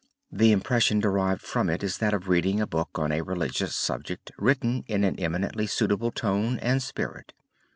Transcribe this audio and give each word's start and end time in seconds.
The 0.31 0.51
impression 0.51 0.99
derived 0.99 1.43
from 1.43 1.69
it 1.69 1.83
is 1.83 1.99
that 1.99 2.11
of 2.11 2.27
reading 2.27 2.59
a 2.59 2.65
book 2.65 2.97
on 2.97 3.11
a 3.11 3.21
religious 3.21 3.75
subject 3.75 4.31
written 4.35 4.83
in 4.87 5.03
an 5.03 5.19
eminently 5.19 5.67
suitable 5.67 6.09
tone 6.09 6.57
and 6.57 6.81
spirit. 6.81 7.33